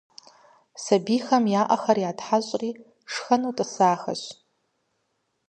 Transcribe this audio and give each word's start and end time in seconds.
Сабийхэм 0.83 1.43
я 1.61 1.63
ӏэхэр 1.67 1.97
ятхьэщӏри 2.09 2.69
шхэну 3.11 3.55
тӏысахэщ. 3.57 4.21